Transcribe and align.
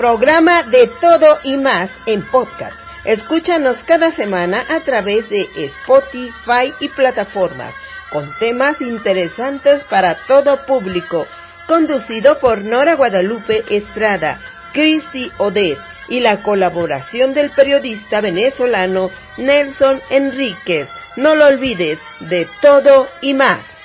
Programa 0.00 0.62
de 0.62 0.86
todo 0.98 1.40
y 1.42 1.58
más 1.58 1.90
en 2.06 2.22
podcast. 2.22 2.74
Escúchanos 3.04 3.84
cada 3.84 4.10
semana 4.10 4.64
a 4.66 4.80
través 4.80 5.28
de 5.28 5.46
Spotify 5.54 6.72
y 6.80 6.88
plataformas 6.88 7.74
con 8.10 8.34
temas 8.38 8.80
interesantes 8.80 9.84
para 9.90 10.14
todo 10.26 10.64
público. 10.64 11.26
Conducido 11.66 12.38
por 12.38 12.64
Nora 12.64 12.94
Guadalupe 12.94 13.62
Estrada, 13.68 14.40
Cristi 14.72 15.30
Odet 15.36 15.78
y 16.08 16.20
la 16.20 16.42
colaboración 16.42 17.34
del 17.34 17.50
periodista 17.50 18.22
venezolano 18.22 19.10
Nelson 19.36 20.00
Enríquez. 20.08 20.88
No 21.16 21.34
lo 21.34 21.44
olvides, 21.44 21.98
de 22.20 22.48
todo 22.62 23.06
y 23.20 23.34
más. 23.34 23.79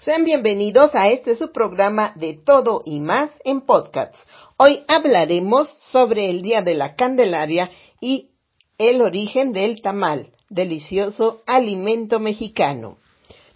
Sean 0.00 0.24
bienvenidos 0.24 0.94
a 0.94 1.08
este 1.08 1.34
su 1.34 1.50
programa 1.50 2.12
de 2.14 2.34
todo 2.34 2.82
y 2.84 3.00
más 3.00 3.30
en 3.44 3.62
podcasts. 3.62 4.28
Hoy 4.56 4.84
hablaremos 4.86 5.68
sobre 5.80 6.30
el 6.30 6.40
Día 6.40 6.62
de 6.62 6.74
la 6.74 6.94
Candelaria 6.94 7.68
y 8.00 8.30
el 8.78 9.02
origen 9.02 9.52
del 9.52 9.82
tamal, 9.82 10.30
delicioso 10.50 11.42
alimento 11.46 12.20
mexicano. 12.20 12.98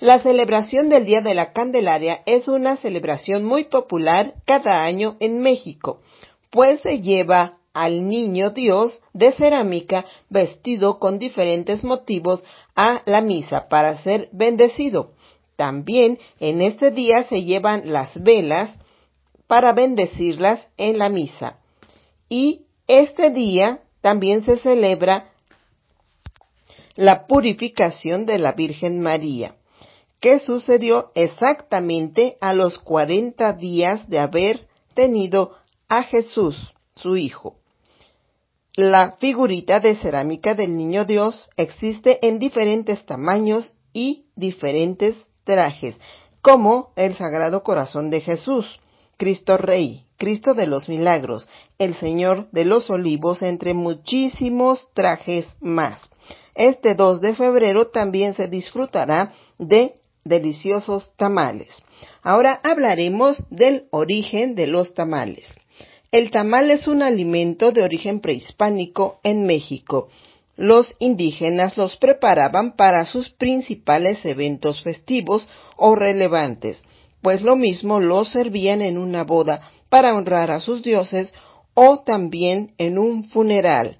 La 0.00 0.18
celebración 0.18 0.88
del 0.88 1.04
Día 1.04 1.20
de 1.20 1.34
la 1.34 1.52
Candelaria 1.52 2.24
es 2.26 2.48
una 2.48 2.76
celebración 2.76 3.44
muy 3.44 3.64
popular 3.64 4.34
cada 4.44 4.82
año 4.82 5.16
en 5.20 5.42
México, 5.42 6.00
pues 6.50 6.80
se 6.80 7.00
lleva 7.00 7.58
al 7.72 8.08
niño 8.08 8.50
Dios 8.50 9.00
de 9.12 9.30
cerámica 9.30 10.04
vestido 10.28 10.98
con 10.98 11.20
diferentes 11.20 11.84
motivos 11.84 12.42
a 12.74 13.02
la 13.06 13.20
misa 13.20 13.68
para 13.68 13.96
ser 14.02 14.28
bendecido. 14.32 15.12
También 15.62 16.18
en 16.40 16.60
este 16.60 16.90
día 16.90 17.22
se 17.28 17.44
llevan 17.44 17.92
las 17.92 18.20
velas 18.20 18.80
para 19.46 19.72
bendecirlas 19.72 20.66
en 20.76 20.98
la 20.98 21.08
misa. 21.08 21.60
Y 22.28 22.62
este 22.88 23.30
día 23.30 23.84
también 24.00 24.44
se 24.44 24.56
celebra 24.56 25.30
la 26.96 27.28
purificación 27.28 28.26
de 28.26 28.40
la 28.40 28.54
Virgen 28.54 29.00
María, 29.00 29.54
que 30.18 30.40
sucedió 30.40 31.12
exactamente 31.14 32.38
a 32.40 32.54
los 32.54 32.80
cuarenta 32.80 33.52
días 33.52 34.08
de 34.08 34.18
haber 34.18 34.66
tenido 34.94 35.56
a 35.88 36.02
Jesús, 36.02 36.74
su 36.96 37.16
Hijo. 37.16 37.54
La 38.74 39.12
figurita 39.20 39.78
de 39.78 39.94
cerámica 39.94 40.56
del 40.56 40.76
Niño 40.76 41.04
Dios 41.04 41.48
existe 41.56 42.26
en 42.26 42.40
diferentes 42.40 43.06
tamaños 43.06 43.76
y 43.92 44.24
diferentes 44.34 45.14
trajes, 45.44 45.96
como 46.40 46.90
el 46.96 47.14
Sagrado 47.14 47.62
Corazón 47.62 48.10
de 48.10 48.20
Jesús, 48.20 48.80
Cristo 49.16 49.56
Rey, 49.56 50.04
Cristo 50.16 50.54
de 50.54 50.66
los 50.66 50.88
Milagros, 50.88 51.48
el 51.78 51.94
Señor 51.94 52.48
de 52.50 52.64
los 52.64 52.90
Olivos, 52.90 53.42
entre 53.42 53.74
muchísimos 53.74 54.88
trajes 54.94 55.46
más. 55.60 56.00
Este 56.54 56.94
2 56.94 57.20
de 57.20 57.34
febrero 57.34 57.88
también 57.88 58.34
se 58.34 58.48
disfrutará 58.48 59.32
de 59.58 59.94
deliciosos 60.24 61.12
tamales. 61.16 61.70
Ahora 62.22 62.60
hablaremos 62.62 63.42
del 63.50 63.86
origen 63.90 64.54
de 64.54 64.66
los 64.66 64.94
tamales. 64.94 65.48
El 66.12 66.30
tamal 66.30 66.70
es 66.70 66.86
un 66.86 67.02
alimento 67.02 67.72
de 67.72 67.82
origen 67.82 68.20
prehispánico 68.20 69.18
en 69.22 69.46
México 69.46 70.08
los 70.56 70.94
indígenas 70.98 71.76
los 71.76 71.96
preparaban 71.96 72.76
para 72.76 73.04
sus 73.06 73.30
principales 73.30 74.24
eventos 74.24 74.82
festivos 74.82 75.48
o 75.76 75.94
relevantes, 75.94 76.82
pues 77.22 77.42
lo 77.42 77.56
mismo 77.56 78.00
los 78.00 78.28
servían 78.28 78.82
en 78.82 78.98
una 78.98 79.24
boda 79.24 79.70
para 79.88 80.14
honrar 80.14 80.50
a 80.50 80.60
sus 80.60 80.82
dioses 80.82 81.32
o 81.74 82.02
también 82.02 82.74
en 82.78 82.98
un 82.98 83.24
funeral. 83.24 83.98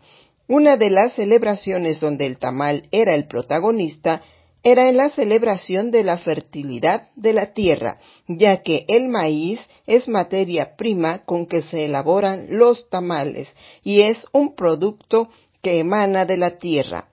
Una 0.49 0.77
de 0.77 0.91
las 0.91 1.15
celebraciones 1.15 2.01
donde 2.01 2.27
el 2.27 2.39
tamal 2.39 2.89
era 2.91 3.15
el 3.15 3.27
protagonista 3.27 4.23
era 4.65 4.89
en 4.89 4.97
la 4.97 5.11
celebración 5.11 5.91
de 5.91 6.05
la 6.05 6.19
fertilidad 6.19 7.09
de 7.17 7.33
la 7.33 7.53
tierra, 7.53 7.99
ya 8.29 8.63
que 8.63 8.85
el 8.89 9.09
maíz 9.09 9.59
es 9.87 10.07
materia 10.09 10.77
prima 10.77 11.25
con 11.25 11.47
que 11.47 11.63
se 11.63 11.87
elaboran 11.87 12.47
los 12.51 12.89
tamales 12.89 13.49
y 13.83 14.03
es 14.03 14.25
un 14.33 14.55
producto 14.55 15.31
que 15.63 15.79
emana 15.79 16.27
de 16.27 16.37
la 16.37 16.59
tierra. 16.59 17.09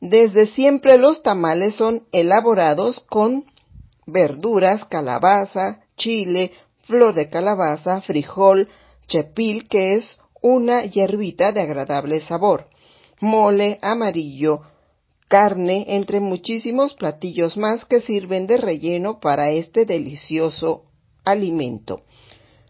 Desde 0.00 0.46
siempre 0.46 0.98
los 0.98 1.22
tamales 1.22 1.76
son 1.76 2.06
elaborados 2.12 3.00
con 3.08 3.44
verduras, 4.06 4.84
calabaza, 4.84 5.80
chile, 5.96 6.52
flor 6.82 7.14
de 7.14 7.30
calabaza, 7.30 8.02
frijol, 8.02 8.68
chepil, 9.06 9.66
que 9.66 9.94
es 9.94 10.18
una 10.42 10.84
hierbita 10.84 11.52
de 11.52 11.62
agradable 11.62 12.20
sabor, 12.20 12.68
mole 13.20 13.78
amarillo, 13.80 14.60
carne, 15.28 15.86
entre 15.88 16.20
muchísimos 16.20 16.92
platillos 16.92 17.56
más 17.56 17.86
que 17.86 18.00
sirven 18.00 18.46
de 18.46 18.58
relleno 18.58 19.20
para 19.20 19.50
este 19.50 19.86
delicioso 19.86 20.84
alimento. 21.24 22.02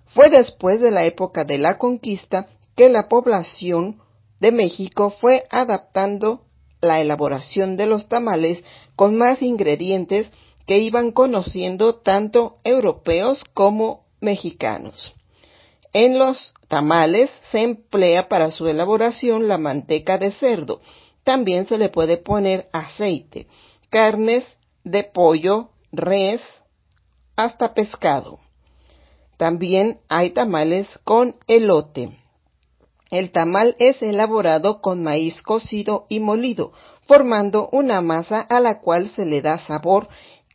Fue 0.07 0.31
después 0.31 0.81
de 0.81 0.93
la 0.93 1.05
época 1.05 1.45
de 1.45 1.59
la 1.59 1.79
conquista 1.79 2.47
que 2.77 2.89
la 2.89 3.09
población 3.09 4.01
de 4.45 4.53
México 4.53 5.09
fue 5.09 5.47
adaptando 5.49 6.43
la 6.83 7.01
elaboración 7.01 7.79
de 7.79 7.87
los 7.87 8.11
tamales 8.11 8.63
con 8.95 9.17
más 9.17 9.41
ingredientes 9.41 10.31
que 10.67 10.81
iban 10.81 11.13
conociendo 11.13 11.95
tanto 11.95 12.59
europeos 12.63 13.43
como 13.55 14.05
mexicanos. 14.21 15.15
En 15.95 16.19
los 16.19 16.53
tamales 16.69 17.31
se 17.51 17.63
emplea 17.63 18.29
para 18.29 18.51
su 18.51 18.69
elaboración 18.69 19.49
la 19.49 19.57
manteca 19.57 20.19
de 20.19 20.31
cerdo. 20.31 20.83
También 21.23 21.67
se 21.67 21.79
le 21.79 21.89
puede 21.89 22.19
poner 22.19 22.69
aceite, 22.71 23.47
carnes 23.89 24.45
de 24.85 25.05
pollo, 25.05 25.71
res, 25.91 26.43
hasta 27.35 27.73
pescado. 27.73 28.41
También 29.39 30.01
hay 30.11 30.35
tamales 30.35 30.87
con 31.03 31.37
elote. 31.47 32.24
El 33.11 33.33
tamal 33.33 33.77
es 33.79 34.01
elaborado 34.03 34.81
con 34.81 35.03
maíz 35.03 35.43
cocido 35.43 36.07
y 36.09 36.21
molido, 36.21 36.73
formando 37.07 37.69
una 37.73 38.01
masa 38.01 38.41
a 38.41 38.61
la 38.61 38.81
cual 38.81 39.09
se 39.09 39.25
le 39.25 39.43
da 39.43 39.59
sabor 39.59 40.09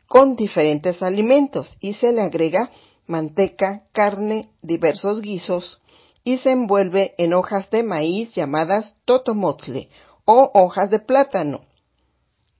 con 0.07 0.35
diferentes 0.35 1.01
alimentos 1.03 1.77
y 1.79 1.93
se 1.93 2.11
le 2.11 2.21
agrega 2.21 2.71
manteca, 3.05 3.83
carne, 3.91 4.49
diversos 4.61 5.21
guisos 5.21 5.81
y 6.23 6.37
se 6.39 6.51
envuelve 6.51 7.15
en 7.17 7.33
hojas 7.33 7.69
de 7.69 7.83
maíz 7.83 8.33
llamadas 8.33 8.97
totomotle 9.05 9.89
o 10.25 10.51
hojas 10.53 10.89
de 10.89 10.99
plátano. 10.99 11.61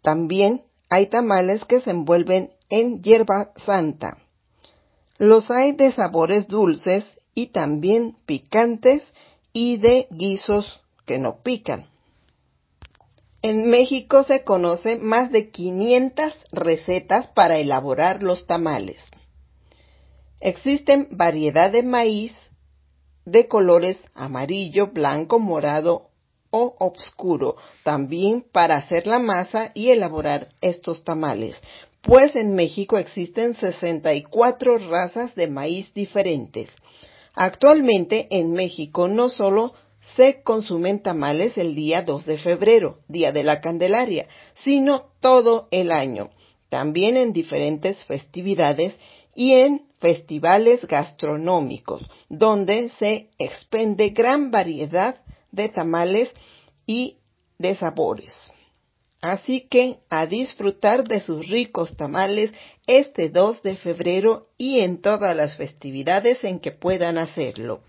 También 0.01 0.63
hay 0.89 1.07
tamales 1.07 1.65
que 1.65 1.81
se 1.81 1.91
envuelven 1.91 2.51
en 2.69 3.01
hierba 3.03 3.51
santa. 3.65 4.17
Los 5.17 5.51
hay 5.51 5.73
de 5.73 5.91
sabores 5.91 6.47
dulces 6.47 7.19
y 7.35 7.47
también 7.47 8.15
picantes 8.25 9.03
y 9.53 9.77
de 9.77 10.07
guisos 10.11 10.81
que 11.05 11.17
no 11.17 11.41
pican. 11.41 11.85
En 13.41 13.69
México 13.69 14.23
se 14.23 14.43
conocen 14.43 15.03
más 15.03 15.31
de 15.31 15.49
500 15.49 16.33
recetas 16.51 17.27
para 17.29 17.57
elaborar 17.57 18.21
los 18.21 18.45
tamales. 18.45 19.01
Existen 20.41 21.07
variedad 21.11 21.71
de 21.71 21.83
maíz 21.83 22.33
de 23.25 23.47
colores 23.47 23.97
amarillo, 24.13 24.87
blanco, 24.87 25.39
morado 25.39 26.09
o 26.51 26.75
oscuro, 26.79 27.55
también 27.83 28.45
para 28.51 28.77
hacer 28.77 29.05
la 29.05 29.19
masa 29.19 29.71
y 29.73 29.89
elaborar 29.89 30.49
estos 30.61 31.03
tamales, 31.03 31.61
pues 32.01 32.35
en 32.35 32.55
México 32.55 32.97
existen 32.97 33.53
64 33.53 34.77
razas 34.89 35.35
de 35.35 35.47
maíz 35.47 35.93
diferentes. 35.93 36.69
Actualmente 37.35 38.27
en 38.31 38.53
México 38.53 39.07
no 39.07 39.29
solo 39.29 39.73
se 40.15 40.41
consumen 40.43 41.01
tamales 41.01 41.57
el 41.57 41.75
día 41.75 42.03
2 42.03 42.25
de 42.25 42.37
febrero, 42.37 42.99
Día 43.07 43.31
de 43.31 43.43
la 43.43 43.61
Candelaria, 43.61 44.27
sino 44.53 45.11
todo 45.19 45.67
el 45.71 45.91
año, 45.91 46.29
también 46.69 47.17
en 47.17 47.33
diferentes 47.33 48.03
festividades 48.05 48.97
y 49.35 49.53
en 49.53 49.87
festivales 49.99 50.85
gastronómicos, 50.87 52.05
donde 52.29 52.89
se 52.89 53.29
expende 53.37 54.09
gran 54.09 54.51
variedad 54.51 55.21
de 55.51 55.69
tamales 55.69 56.31
y 56.85 57.17
de 57.57 57.75
sabores. 57.75 58.33
Así 59.21 59.67
que 59.69 59.99
a 60.09 60.25
disfrutar 60.27 61.03
de 61.03 61.19
sus 61.19 61.47
ricos 61.49 61.97
tamales 61.97 62.51
este 62.87 63.29
2 63.29 63.63
de 63.63 63.75
febrero 63.75 64.47
y 64.57 64.79
en 64.79 65.01
todas 65.01 65.35
las 65.35 65.57
festividades 65.57 66.43
en 66.43 66.59
que 66.59 66.71
puedan 66.71 67.17
hacerlo. 67.17 67.81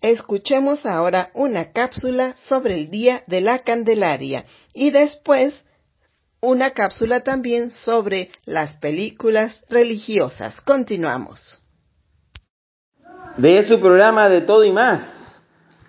Escuchemos 0.00 0.86
ahora 0.86 1.30
una 1.34 1.72
cápsula 1.72 2.36
sobre 2.48 2.74
el 2.74 2.90
Día 2.90 3.24
de 3.26 3.40
la 3.40 3.58
Candelaria 3.58 4.44
y 4.72 4.90
después 4.90 5.52
una 6.40 6.72
cápsula 6.72 7.20
también 7.20 7.70
sobre 7.70 8.30
las 8.46 8.76
películas 8.78 9.64
religiosas. 9.68 10.60
Continuamos. 10.62 11.58
de 13.36 13.62
su 13.62 13.78
programa 13.80 14.28
de 14.28 14.40
todo 14.40 14.64
y 14.64 14.72
más, 14.72 15.42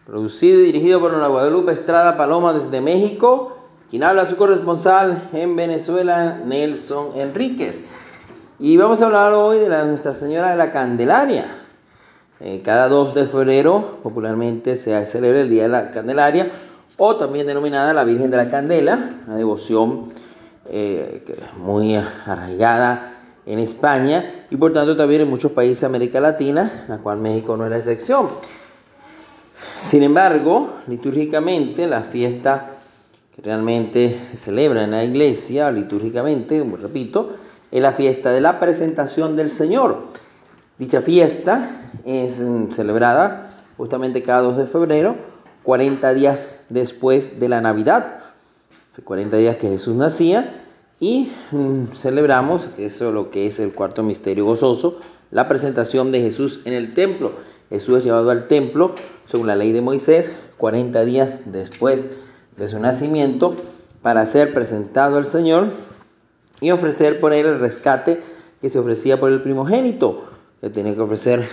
producido 0.05 0.59
y 0.59 0.65
dirigido 0.65 0.99
por 0.99 1.13
la 1.13 1.27
Guadalupe 1.27 1.71
Estrada 1.71 2.17
Paloma 2.17 2.53
desde 2.53 2.81
México, 2.81 3.60
quien 3.91 4.03
habla 4.03 4.25
su 4.25 4.37
corresponsal 4.37 5.27
en 5.33 5.53
Venezuela, 5.57 6.39
Nelson 6.45 7.09
Enríquez. 7.19 7.83
Y 8.57 8.77
vamos 8.77 9.01
a 9.01 9.07
hablar 9.07 9.33
hoy 9.33 9.59
de 9.59 9.67
la 9.67 9.83
Nuestra 9.83 10.13
Señora 10.13 10.51
de 10.51 10.55
la 10.55 10.71
Candelaria. 10.71 11.45
Eh, 12.39 12.61
cada 12.63 12.87
2 12.87 13.13
de 13.13 13.27
febrero 13.27 13.99
popularmente 14.01 14.77
se 14.77 15.05
celebra 15.05 15.41
el 15.41 15.49
Día 15.49 15.63
de 15.63 15.69
la 15.69 15.91
Candelaria 15.91 16.49
o 16.95 17.17
también 17.17 17.45
denominada 17.45 17.93
la 17.93 18.05
Virgen 18.05 18.31
de 18.31 18.37
la 18.37 18.49
Candela, 18.49 19.09
una 19.27 19.35
devoción 19.35 20.05
eh, 20.69 21.25
muy 21.57 21.93
arraigada 21.95 23.17
en 23.45 23.59
España 23.59 24.45
y 24.49 24.55
por 24.55 24.71
tanto 24.71 24.95
también 24.95 25.23
en 25.23 25.29
muchos 25.29 25.51
países 25.51 25.81
de 25.81 25.87
América 25.87 26.21
Latina, 26.21 26.85
la 26.87 26.99
cual 26.99 27.17
México 27.17 27.57
no 27.57 27.65
es 27.65 27.71
la 27.71 27.77
excepción. 27.77 28.29
Sin 29.53 30.03
embargo, 30.03 30.75
litúrgicamente 30.87 31.87
la 31.87 32.03
fiesta 32.03 32.70
que 33.35 33.41
realmente 33.41 34.19
se 34.21 34.35
celebra 34.35 34.83
en 34.83 34.91
la 34.91 35.03
iglesia, 35.03 35.71
litúrgicamente, 35.71 36.59
como 36.59 36.77
repito, 36.77 37.31
es 37.71 37.81
la 37.81 37.93
fiesta 37.93 38.31
de 38.31 38.41
la 38.41 38.59
presentación 38.59 39.37
del 39.37 39.49
Señor. 39.49 40.03
Dicha 40.77 41.01
fiesta 41.01 41.69
es 42.05 42.43
celebrada 42.71 43.49
justamente 43.77 44.23
cada 44.23 44.41
2 44.41 44.57
de 44.57 44.67
febrero, 44.67 45.15
40 45.63 46.13
días 46.13 46.49
después 46.69 47.39
de 47.39 47.49
la 47.49 47.61
Navidad, 47.61 48.19
hace 48.91 49.03
40 49.03 49.37
días 49.37 49.55
que 49.57 49.69
Jesús 49.69 49.95
nacía, 49.95 50.65
y 50.99 51.31
mm, 51.51 51.93
celebramos, 51.95 52.69
eso 52.77 53.07
es 53.07 53.13
lo 53.13 53.31
que 53.31 53.47
es 53.47 53.59
el 53.59 53.73
cuarto 53.73 54.03
misterio 54.03 54.45
gozoso, 54.45 54.99
la 55.31 55.47
presentación 55.47 56.11
de 56.11 56.21
Jesús 56.21 56.61
en 56.65 56.73
el 56.73 56.93
templo. 56.93 57.31
Jesús 57.69 57.99
es 57.99 58.03
llevado 58.03 58.29
al 58.29 58.47
templo, 58.47 58.93
según 59.25 59.47
la 59.47 59.55
ley 59.55 59.71
de 59.71 59.81
Moisés, 59.81 60.31
40 60.57 61.05
días 61.05 61.41
después 61.45 62.03
de 62.03 62.09
su 62.67 62.79
nacimiento, 62.79 63.55
para 64.01 64.25
ser 64.25 64.53
presentado 64.53 65.17
al 65.17 65.25
Señor 65.25 65.67
y 66.59 66.71
ofrecer 66.71 67.19
por 67.19 67.33
él 67.33 67.45
el 67.45 67.59
rescate 67.59 68.21
que 68.61 68.69
se 68.69 68.79
ofrecía 68.79 69.19
por 69.19 69.31
el 69.31 69.41
primogénito, 69.41 70.23
que 70.59 70.69
tenía 70.69 70.95
que 70.95 71.01
ofrecer 71.01 71.47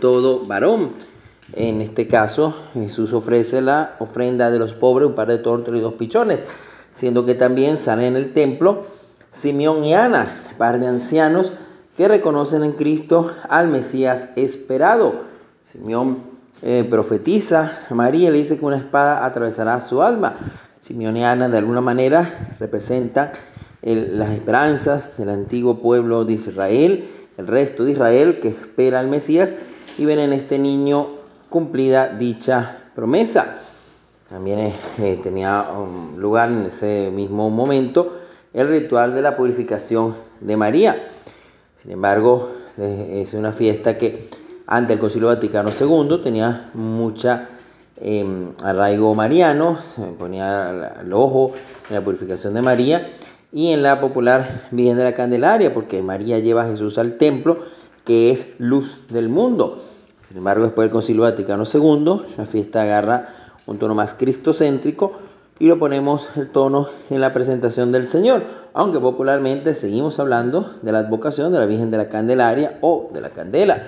todo 0.00 0.44
varón. 0.46 0.90
En 1.54 1.80
este 1.80 2.08
caso, 2.08 2.54
Jesús 2.72 3.12
ofrece 3.12 3.60
la 3.60 3.96
ofrenda 3.98 4.50
de 4.50 4.58
los 4.58 4.72
pobres, 4.72 5.08
un 5.08 5.14
par 5.14 5.28
de 5.28 5.38
tortos 5.38 5.76
y 5.76 5.80
dos 5.80 5.94
pichones 5.94 6.44
siendo 6.94 7.24
que 7.24 7.34
también 7.34 7.76
salen 7.76 8.06
en 8.06 8.16
el 8.16 8.32
templo 8.32 8.84
Simeón 9.30 9.84
y 9.84 9.94
Ana, 9.94 10.26
par 10.56 10.78
de 10.78 10.86
ancianos 10.86 11.52
que 11.96 12.08
reconocen 12.08 12.64
en 12.64 12.72
Cristo 12.72 13.30
al 13.48 13.68
Mesías 13.68 14.28
esperado. 14.36 15.22
Eh, 16.62 16.86
profetiza 16.88 17.72
María, 17.90 18.30
le 18.30 18.38
dice 18.38 18.58
que 18.58 18.64
una 18.64 18.76
espada 18.76 19.24
atravesará 19.24 19.80
su 19.80 20.02
alma. 20.02 20.36
Simeón 20.78 21.16
y 21.16 21.24
Ana 21.24 21.48
de 21.48 21.58
alguna 21.58 21.80
manera 21.80 22.56
representan 22.60 23.32
las 23.82 24.30
esperanzas 24.30 25.16
del 25.18 25.30
antiguo 25.30 25.80
pueblo 25.80 26.24
de 26.24 26.34
Israel, 26.34 27.08
el 27.36 27.46
resto 27.46 27.84
de 27.84 27.92
Israel 27.92 28.40
que 28.40 28.48
espera 28.48 29.00
al 29.00 29.08
Mesías 29.08 29.54
y 29.98 30.04
ven 30.04 30.18
en 30.18 30.32
este 30.32 30.58
niño 30.58 31.08
cumplida 31.50 32.08
dicha 32.08 32.78
promesa. 32.94 33.56
También 34.28 34.58
eh, 34.60 34.74
eh, 34.98 35.20
tenía 35.22 35.66
lugar 36.16 36.50
en 36.50 36.66
ese 36.66 37.10
mismo 37.12 37.50
momento 37.50 38.18
el 38.52 38.68
ritual 38.68 39.14
de 39.14 39.22
la 39.22 39.36
purificación 39.36 40.14
de 40.40 40.56
María. 40.56 41.02
Sin 41.74 41.90
embargo, 41.90 42.50
es 42.78 43.34
una 43.34 43.52
fiesta 43.52 43.98
que 43.98 44.28
ante 44.66 44.94
el 44.94 44.98
Concilio 44.98 45.28
Vaticano 45.28 45.70
II 45.78 46.20
tenía 46.22 46.70
mucha 46.74 47.48
em, 48.00 48.52
arraigo 48.62 49.14
mariano, 49.14 49.80
se 49.80 50.02
ponía 50.02 50.94
el 51.00 51.12
ojo 51.12 51.52
en 51.88 51.96
la 51.96 52.02
purificación 52.02 52.54
de 52.54 52.62
María 52.62 53.06
y 53.52 53.72
en 53.72 53.82
la 53.82 54.00
popular 54.00 54.68
Virgen 54.70 54.96
de 54.96 55.04
la 55.04 55.14
Candelaria, 55.14 55.72
porque 55.72 56.02
María 56.02 56.38
lleva 56.38 56.62
a 56.62 56.66
Jesús 56.66 56.98
al 56.98 57.18
templo, 57.18 57.58
que 58.04 58.30
es 58.30 58.48
luz 58.58 59.02
del 59.10 59.28
mundo. 59.28 59.78
Sin 60.26 60.38
embargo, 60.38 60.64
después 60.64 60.86
del 60.86 60.92
Concilio 60.92 61.22
Vaticano 61.22 61.64
II, 61.72 62.22
la 62.36 62.46
fiesta 62.46 62.82
agarra 62.82 63.28
un 63.66 63.78
tono 63.78 63.94
más 63.94 64.14
cristocéntrico 64.14 65.12
y 65.58 65.66
lo 65.66 65.78
ponemos 65.78 66.28
el 66.36 66.50
tono 66.50 66.88
en 67.10 67.20
la 67.20 67.32
presentación 67.32 67.92
del 67.92 68.06
Señor, 68.06 68.42
aunque 68.72 68.98
popularmente 68.98 69.74
seguimos 69.74 70.18
hablando 70.18 70.72
de 70.82 70.90
la 70.90 70.98
advocación 71.00 71.52
de 71.52 71.58
la 71.58 71.66
Virgen 71.66 71.90
de 71.90 71.98
la 71.98 72.08
Candelaria 72.08 72.78
o 72.80 73.10
de 73.12 73.20
la 73.20 73.30
Candela, 73.30 73.86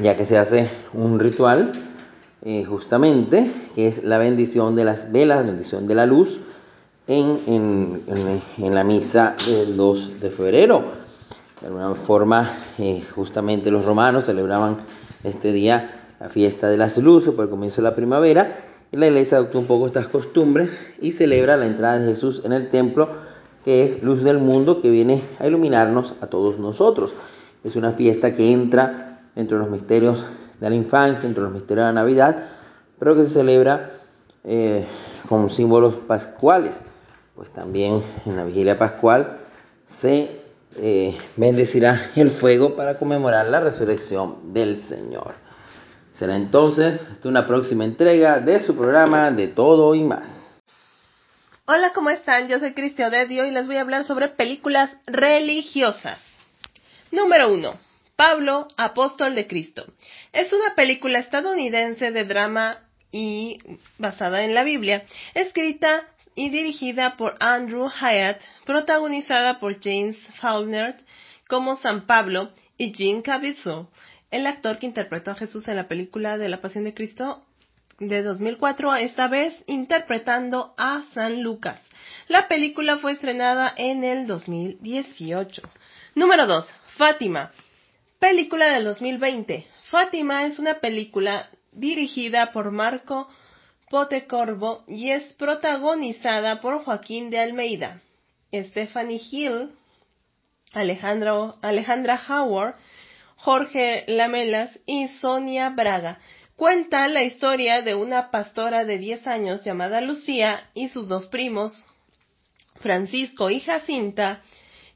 ya 0.00 0.16
que 0.16 0.24
se 0.24 0.38
hace 0.38 0.68
un 0.94 1.18
ritual 1.18 1.72
eh, 2.44 2.64
justamente 2.64 3.48
que 3.74 3.86
es 3.86 4.02
la 4.02 4.18
bendición 4.18 4.74
de 4.74 4.84
las 4.84 5.12
velas, 5.12 5.46
bendición 5.46 5.86
de 5.86 5.94
la 5.94 6.06
luz 6.06 6.40
en, 7.06 7.38
en, 7.46 8.74
la 8.74 8.84
misa 8.84 9.36
del 9.46 9.76
2 9.76 10.20
de 10.20 10.30
febrero. 10.30 10.84
De 11.60 11.68
alguna 11.68 11.94
forma, 11.94 12.50
eh, 12.78 13.02
justamente 13.14 13.70
los 13.70 13.84
romanos 13.84 14.26
celebraban 14.26 14.78
este 15.22 15.52
día 15.52 15.90
la 16.18 16.28
fiesta 16.28 16.68
de 16.68 16.76
las 16.76 16.98
luces 16.98 17.32
por 17.34 17.44
el 17.44 17.50
comienzo 17.50 17.82
de 17.82 17.88
la 17.88 17.94
primavera, 17.94 18.64
y 18.90 18.96
la 18.96 19.06
iglesia 19.06 19.38
adoptó 19.38 19.58
un 19.58 19.66
poco 19.66 19.86
estas 19.86 20.08
costumbres 20.08 20.80
y 21.00 21.12
celebra 21.12 21.56
la 21.56 21.66
entrada 21.66 21.98
de 21.98 22.08
Jesús 22.08 22.42
en 22.44 22.52
el 22.52 22.68
templo, 22.68 23.08
que 23.64 23.84
es 23.84 24.02
luz 24.02 24.22
del 24.22 24.38
mundo 24.38 24.80
que 24.80 24.90
viene 24.90 25.22
a 25.38 25.46
iluminarnos 25.46 26.14
a 26.20 26.26
todos 26.26 26.58
nosotros. 26.58 27.14
Es 27.64 27.76
una 27.76 27.92
fiesta 27.92 28.34
que 28.34 28.52
entra 28.52 29.11
entre 29.36 29.58
los 29.58 29.68
misterios 29.68 30.26
de 30.60 30.70
la 30.70 30.76
infancia, 30.76 31.28
entre 31.28 31.42
los 31.42 31.52
misterios 31.52 31.86
de 31.86 31.92
la 31.92 32.00
Navidad, 32.00 32.44
pero 32.98 33.14
que 33.14 33.24
se 33.24 33.30
celebra 33.30 33.90
eh, 34.44 34.86
con 35.28 35.48
símbolos 35.50 35.96
pascuales, 35.96 36.82
pues 37.34 37.50
también 37.50 38.02
en 38.26 38.36
la 38.36 38.44
vigilia 38.44 38.78
pascual 38.78 39.38
se 39.84 40.42
eh, 40.76 41.18
bendecirá 41.36 42.10
el 42.16 42.30
fuego 42.30 42.76
para 42.76 42.96
conmemorar 42.96 43.48
la 43.48 43.60
resurrección 43.60 44.52
del 44.52 44.76
Señor. 44.76 45.34
Será 46.12 46.36
entonces 46.36 47.06
una 47.24 47.46
próxima 47.46 47.84
entrega 47.84 48.38
de 48.38 48.60
su 48.60 48.76
programa 48.76 49.30
de 49.30 49.48
todo 49.48 49.94
y 49.94 50.02
más. 50.02 50.62
Hola, 51.64 51.92
¿cómo 51.94 52.10
están? 52.10 52.48
Yo 52.48 52.58
soy 52.58 52.74
Cristian 52.74 53.10
Dedio 53.10 53.44
y 53.46 53.50
les 53.50 53.66
voy 53.66 53.76
a 53.76 53.80
hablar 53.80 54.04
sobre 54.04 54.28
películas 54.28 54.96
religiosas. 55.06 56.20
Número 57.10 57.52
1. 57.52 57.91
Pablo, 58.22 58.68
apóstol 58.76 59.34
de 59.34 59.48
Cristo. 59.48 59.84
Es 60.32 60.52
una 60.52 60.76
película 60.76 61.18
estadounidense 61.18 62.12
de 62.12 62.22
drama 62.22 62.78
y 63.10 63.58
basada 63.98 64.44
en 64.44 64.54
la 64.54 64.62
Biblia, 64.62 65.04
escrita 65.34 66.06
y 66.36 66.48
dirigida 66.50 67.16
por 67.16 67.34
Andrew 67.40 67.88
Hyatt, 67.88 68.40
protagonizada 68.64 69.58
por 69.58 69.82
James 69.82 70.16
Faulkner 70.40 70.94
como 71.48 71.74
San 71.74 72.06
Pablo 72.06 72.52
y 72.78 72.94
Jim 72.94 73.22
Caviezel 73.22 73.86
el 74.30 74.46
actor 74.46 74.78
que 74.78 74.86
interpretó 74.86 75.32
a 75.32 75.34
Jesús 75.34 75.66
en 75.66 75.74
la 75.74 75.88
película 75.88 76.38
de 76.38 76.48
la 76.48 76.60
Pasión 76.60 76.84
de 76.84 76.94
Cristo 76.94 77.44
de 77.98 78.22
2004, 78.22 78.94
esta 78.94 79.26
vez 79.26 79.64
interpretando 79.66 80.74
a 80.78 81.02
San 81.12 81.42
Lucas. 81.42 81.80
La 82.28 82.46
película 82.46 82.98
fue 82.98 83.10
estrenada 83.10 83.74
en 83.76 84.04
el 84.04 84.28
2018. 84.28 85.62
Número 86.14 86.46
2. 86.46 86.72
Fátima. 86.96 87.50
Película 88.22 88.72
del 88.74 88.84
2020. 88.84 89.66
Fátima 89.82 90.44
es 90.44 90.60
una 90.60 90.74
película 90.74 91.50
dirigida 91.72 92.52
por 92.52 92.70
Marco 92.70 93.28
Potecorvo 93.90 94.84
y 94.86 95.10
es 95.10 95.34
protagonizada 95.34 96.60
por 96.60 96.84
Joaquín 96.84 97.30
de 97.30 97.40
Almeida, 97.40 98.00
Stephanie 98.54 99.20
Hill, 99.28 99.72
Alejandra, 100.72 101.56
Alejandra 101.62 102.20
Howard, 102.28 102.76
Jorge 103.34 104.04
Lamelas 104.06 104.78
y 104.86 105.08
Sonia 105.08 105.70
Braga. 105.70 106.20
Cuenta 106.54 107.08
la 107.08 107.24
historia 107.24 107.82
de 107.82 107.96
una 107.96 108.30
pastora 108.30 108.84
de 108.84 108.98
10 108.98 109.26
años 109.26 109.64
llamada 109.64 110.00
Lucía 110.00 110.70
y 110.74 110.90
sus 110.90 111.08
dos 111.08 111.26
primos, 111.26 111.72
Francisco 112.76 113.50
y 113.50 113.58
Jacinta, 113.58 114.42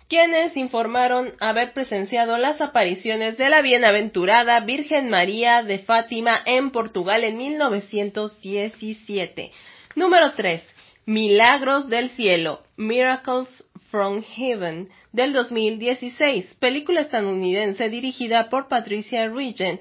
quienes 0.08 0.56
informaron 0.56 1.32
haber 1.40 1.72
presenciado 1.72 2.38
las 2.38 2.60
apariciones 2.60 3.36
de 3.38 3.48
la 3.48 3.62
bienaventurada 3.62 4.60
Virgen 4.60 5.10
María 5.10 5.62
de 5.62 5.78
Fátima 5.80 6.42
en 6.46 6.70
Portugal 6.70 7.24
en 7.24 7.36
1917. 7.36 9.50
Número 9.96 10.32
3. 10.32 10.64
Milagros 11.06 11.88
del 11.88 12.10
Cielo, 12.10 12.62
Miracles 12.76 13.48
from 13.90 14.22
Heaven, 14.22 14.88
del 15.12 15.32
2016, 15.32 16.56
película 16.56 17.00
estadounidense 17.00 17.88
dirigida 17.88 18.48
por 18.48 18.68
Patricia 18.68 19.28
Regent 19.28 19.80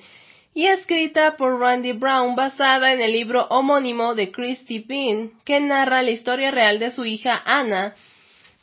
y 0.54 0.68
escrita 0.68 1.36
por 1.36 1.60
Randy 1.60 1.94
Brown 1.94 2.36
basada 2.36 2.94
en 2.94 3.02
el 3.02 3.12
libro 3.12 3.48
homónimo 3.50 4.16
de 4.16 4.32
Christy 4.32 4.80
Bean, 4.80 5.32
que 5.44 5.60
narra 5.60 6.02
la 6.02 6.12
historia 6.12 6.52
real 6.52 6.80
de 6.80 6.92
su 6.92 7.06
hija 7.06 7.42
Anna, 7.44 7.96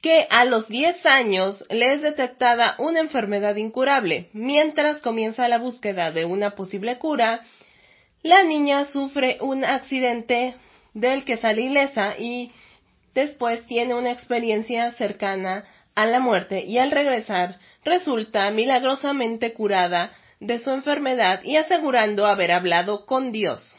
que 0.03 0.27
a 0.31 0.45
los 0.45 0.69
10 0.69 1.07
años 1.07 1.65
le 1.71 1.95
es 1.95 2.03
detectada 2.03 2.75
una 2.79 2.99
enfermedad 2.99 3.55
incurable. 3.55 4.29
Mientras 4.33 5.01
comienza 5.01 5.49
la 5.49 5.59
búsqueda 5.59 6.11
de 6.11 6.25
una 6.25 6.57
posible 6.57 6.99
cura, 6.99 7.43
la 8.23 8.43
niña 8.43 8.85
sufre 8.87 9.39
un 9.41 9.65
accidente 9.65 10.57
del 10.93 11.25
que 11.25 11.37
sale 11.37 11.63
ilesa 11.63 12.19
y 12.19 12.51
después 13.15 13.65
tiene 13.67 13.95
una 13.95 14.11
experiencia 14.11 14.91
cercana 14.93 15.65
a 15.95 16.07
la 16.07 16.19
muerte 16.19 16.65
y 16.65 16.79
al 16.79 16.91
regresar 16.91 17.59
resulta 17.85 18.51
milagrosamente 18.51 19.53
curada 19.53 20.11
de 20.41 20.59
su 20.59 20.71
enfermedad 20.71 21.43
y 21.45 21.57
asegurando 21.57 22.27
haber 22.27 22.51
hablado 22.51 23.07
con 23.07 23.31
Dios. 23.31 23.79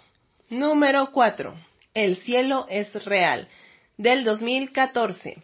Número 0.49 1.11
4. 1.11 1.53
El 1.93 2.15
cielo 2.15 2.65
es 2.69 2.93
real, 3.05 3.49
del 3.97 4.23
2014. 4.23 5.37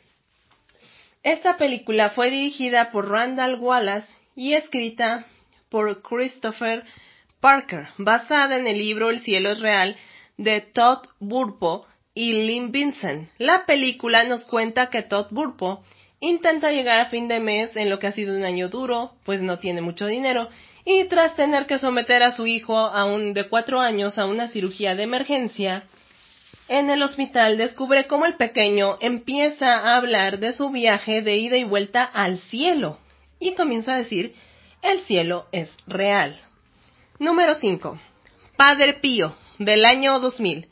Esta 1.24 1.58
película 1.58 2.12
fue 2.12 2.30
dirigida 2.30 2.92
por 2.92 3.10
Randall 3.10 3.60
Wallace 3.60 4.08
y 4.38 4.54
escrita 4.54 5.26
por 5.68 6.02
Christopher 6.02 6.86
Parker, 7.42 7.90
basada 7.98 8.58
en 8.58 8.68
el 8.68 8.78
libro 8.78 9.10
El 9.10 9.20
cielo 9.20 9.52
es 9.52 9.60
real 9.60 9.98
de 10.38 10.62
Todd 10.62 11.00
Burpo 11.20 11.86
y 12.14 12.32
Lynn 12.32 12.72
Vincent. 12.72 13.30
La 13.38 13.66
película 13.66 14.24
nos 14.24 14.46
cuenta 14.46 14.90
que 14.90 15.02
Todd 15.02 15.28
Burpo 15.32 15.84
intenta 16.22 16.72
llegar 16.72 17.02
a 17.02 17.10
fin 17.10 17.28
de 17.28 17.42
mes 17.42 17.76
en 17.76 17.90
lo 17.90 18.00
que 18.00 18.08
ha 18.08 18.14
sido 18.14 18.38
un 18.38 18.46
año 18.46 18.70
duro, 18.70 19.12
pues 19.26 19.42
no 19.42 19.60
tiene 19.60 19.82
mucho 19.82 20.08
dinero, 20.08 20.50
y 20.86 21.04
tras 21.06 21.36
tener 21.36 21.66
que 21.66 21.80
someter 21.80 22.24
a 22.24 22.32
su 22.32 22.48
hijo, 22.48 22.78
aún 22.78 23.34
de 23.34 23.50
cuatro 23.50 23.82
años, 23.82 24.18
a 24.18 24.26
una 24.26 24.48
cirugía 24.48 24.96
de 24.96 25.04
emergencia, 25.04 25.84
en 26.70 26.92
el 26.92 27.02
hospital 27.02 27.58
descubre 27.58 28.06
cómo 28.06 28.26
el 28.26 28.36
pequeño 28.36 28.98
empieza 29.02 29.76
a 29.76 29.98
hablar 29.98 30.40
de 30.40 30.54
su 30.54 30.70
viaje 30.70 31.24
de 31.24 31.38
ida 31.38 31.58
y 31.58 31.64
vuelta 31.64 32.04
al 32.04 32.38
cielo 32.38 33.00
y 33.40 33.56
comienza 33.56 33.96
a 33.96 33.98
decir, 33.98 34.36
el 34.84 35.00
cielo 35.02 35.48
es 35.52 35.76
real. 35.88 36.40
Número 37.18 37.56
5. 37.56 38.00
Padre 38.56 38.94
Pío, 38.94 39.36
del 39.58 39.84
año 39.84 40.20
2000. 40.20 40.68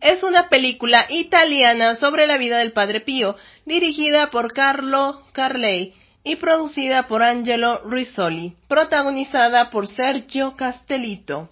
Es 0.00 0.22
una 0.24 0.48
película 0.48 1.06
italiana 1.08 1.94
sobre 1.94 2.26
la 2.26 2.36
vida 2.38 2.58
del 2.58 2.72
Padre 2.72 3.00
Pío, 3.00 3.36
dirigida 3.64 4.30
por 4.30 4.52
Carlo 4.52 5.22
Carley 5.32 5.94
y 6.24 6.36
producida 6.36 7.06
por 7.06 7.22
Angelo 7.22 7.88
Risoli, 7.88 8.56
protagonizada 8.66 9.70
por 9.70 9.86
Sergio 9.86 10.56
Castellito. 10.56 11.50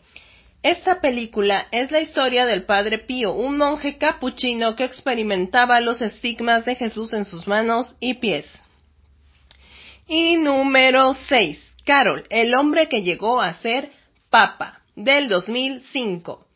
Esta 0.65 1.03
película 1.03 1.67
es 1.73 1.91
la 1.91 2.01
historia 2.01 2.47
del 2.47 2.65
Padre 2.65 2.99
Pío, 2.99 3.35
un 3.35 3.59
monje 3.59 3.99
capuchino 3.99 4.75
que 4.77 4.85
experimentaba 4.85 5.79
los 5.81 6.01
estigmas 6.01 6.65
de 6.65 6.75
Jesús 6.75 7.13
en 7.13 7.27
sus 7.27 7.47
manos 7.47 7.99
y 8.01 8.15
pies. 8.15 8.47
Y 10.09 10.37
número 10.39 11.13
6. 11.13 11.75
Carol, 11.85 12.25
el 12.31 12.55
hombre 12.55 12.89
que 12.89 13.03
llegó 13.03 13.43
a 13.43 13.53
ser 13.53 13.93
Papa, 14.31 14.81
del 14.97 15.29
2005. 15.29 16.47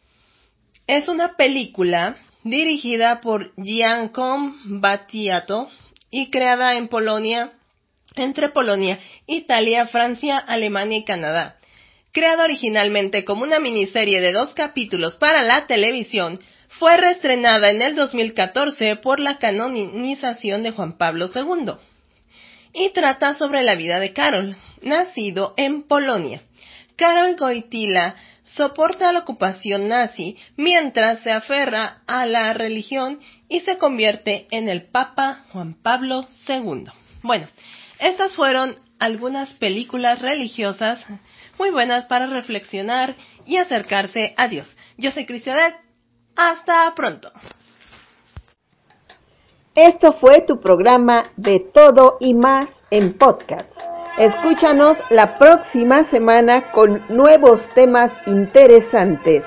Es 0.87 1.09
una 1.09 1.37
película 1.37 2.17
dirigida 2.45 3.21
por 3.21 3.53
Giancom 3.63 4.81
Battiato 4.81 5.69
y 6.11 6.31
creada 6.31 6.77
en 6.77 6.89
Polonia, 6.89 7.53
entre 8.17 8.49
Polonia, 8.49 9.01
Italia, 9.27 9.87
Francia, 9.87 10.39
Alemania 10.39 10.97
y 10.97 11.05
Canadá. 11.05 11.58
Creada 12.19 12.43
originalmente 12.43 13.25
como 13.25 13.45
una 13.45 13.61
miniserie 13.61 14.21
de 14.21 14.33
dos 14.33 14.53
capítulos 14.53 15.15
para 15.15 15.45
la 15.45 15.69
televisión, 15.69 16.41
fue 16.67 16.97
reestrenada 16.97 17.71
en 17.71 17.81
el 17.81 17.95
2014 17.95 18.97
por 18.97 19.21
la 19.21 19.39
canonización 19.39 20.65
de 20.65 20.73
Juan 20.73 20.99
Pablo 20.99 21.27
II 21.33 21.75
y 22.75 22.89
trata 22.89 23.35
sobre 23.35 23.63
la 23.63 23.77
vida 23.77 24.01
de 24.01 24.13
Karol, 24.15 24.57
nacido 24.83 25.55
en 25.57 25.85
Polonia. 25.85 26.43
Karol 26.97 27.37
Goitila 27.37 28.17
soporta 28.47 29.13
la 29.13 29.21
ocupación 29.21 29.87
nazi 29.87 30.37
mientras 30.57 31.21
se 31.21 31.31
aferra 31.31 32.03
a 32.09 32.27
la 32.27 32.53
religión 32.53 33.21
y 33.49 33.61
se 33.61 33.79
convierte 33.79 34.49
en 34.51 34.69
el 34.69 34.83
Papa 34.91 35.45
Juan 35.53 35.75
Pablo 35.75 36.27
II. 36.49 36.87
Bueno, 37.23 37.47
estas 38.01 38.35
fueron 38.35 38.75
algunas 38.99 39.53
películas 39.53 40.21
religiosas 40.21 40.99
muy 41.59 41.71
buenas 41.71 42.05
para 42.07 42.27
reflexionar 42.27 43.17
y 43.45 43.57
acercarse 43.57 44.35
a 44.37 44.49
Dios. 44.49 44.77
Yo 44.97 45.11
soy 45.11 45.27
Cristianet. 45.27 45.75
Hasta 46.37 46.95
pronto. 46.95 47.33
Esto 49.75 50.13
fue 50.13 50.41
tu 50.41 50.61
programa 50.61 51.25
de 51.37 51.61
todo 51.61 52.17
y 52.21 52.35
más 52.35 52.67
en 52.91 53.13
podcast. 53.13 53.71
Escúchanos 54.19 54.99
la 55.11 55.39
próxima 55.39 56.05
semana 56.05 56.73
con 56.73 57.05
nuevos 57.09 57.69
temas 57.75 58.13
interesantes. 58.27 59.45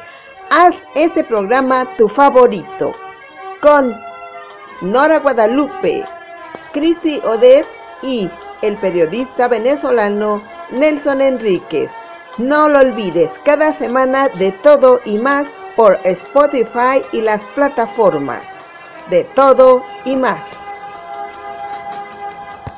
Haz 0.50 0.76
este 0.96 1.24
programa 1.24 1.96
tu 1.98 2.08
favorito. 2.08 2.92
Con 3.62 3.96
Nora 4.82 5.20
Guadalupe, 5.20 6.04
Cristi 6.74 7.20
Oder 7.24 7.66
y 8.02 8.30
el 8.62 8.78
periodista 8.78 9.48
venezolano 9.48 10.42
Nelson 10.72 11.22
Enríquez. 11.22 11.92
No 12.38 12.70
lo 12.70 12.80
olvides, 12.80 13.30
cada 13.44 13.74
semana 13.74 14.30
de 14.30 14.54
todo 14.64 15.02
y 15.04 15.18
más 15.18 15.48
por 15.76 16.00
Spotify 16.06 17.04
y 17.12 17.20
las 17.20 17.44
plataformas. 17.56 18.42
De 19.10 19.26
todo 19.36 19.84
y 20.06 20.16
más. 20.16 20.61